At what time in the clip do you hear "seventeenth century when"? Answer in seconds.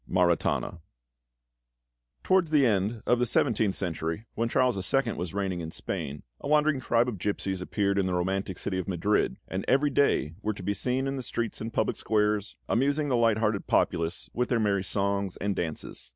3.27-4.49